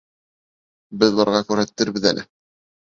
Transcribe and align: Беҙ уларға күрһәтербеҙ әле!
Беҙ 1.05 1.13
уларға 1.19 1.43
күрһәтербеҙ 1.53 2.13
әле! 2.15 2.29